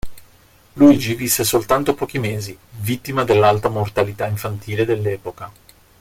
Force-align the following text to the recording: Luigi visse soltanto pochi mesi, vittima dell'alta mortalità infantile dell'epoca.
Luigi 0.77 1.13
visse 1.13 1.43
soltanto 1.43 1.93
pochi 1.93 2.17
mesi, 2.17 2.57
vittima 2.79 3.23
dell'alta 3.23 3.69
mortalità 3.69 4.25
infantile 4.25 4.83
dell'epoca. 4.83 5.51